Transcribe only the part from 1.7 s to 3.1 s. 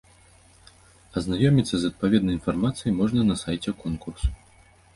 з адпаведнай інфармацыяй